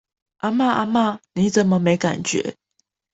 [0.37, 2.55] 阿嬤阿嬤，你怎麼沒感覺？